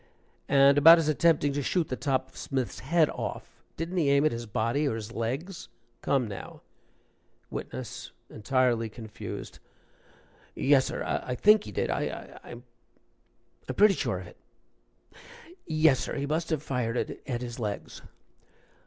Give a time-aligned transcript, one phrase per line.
[0.49, 4.25] "And about his attempting to shoot the top of Smith's head off didn't he aim
[4.25, 5.69] at his body, or his legs?
[6.01, 6.63] Come now."
[7.51, 8.09] WITNESS.
[8.31, 9.59] (Entirely confused)
[10.55, 12.63] "Yes, sir I think he did I I'm
[13.75, 14.37] pretty certain of it.
[15.67, 18.01] Yes, sir, he must a fired at his legs."